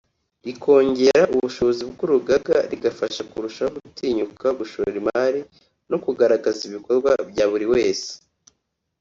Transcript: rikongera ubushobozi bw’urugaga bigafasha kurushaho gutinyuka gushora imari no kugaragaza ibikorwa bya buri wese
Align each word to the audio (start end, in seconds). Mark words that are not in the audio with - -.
rikongera 0.45 1.21
ubushobozi 1.35 1.81
bw’urugaga 1.91 2.55
bigafasha 2.71 3.21
kurushaho 3.31 3.71
gutinyuka 3.85 4.45
gushora 4.59 4.93
imari 5.01 5.41
no 5.89 5.97
kugaragaza 6.03 6.61
ibikorwa 6.69 7.11
bya 7.29 7.45
buri 7.51 7.65
wese 7.73 8.09